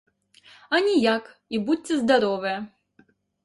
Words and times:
А 0.73 0.79
ніяк, 0.87 1.29
і 1.57 1.61
будзьце 1.69 2.01
здаровыя. 2.03 2.59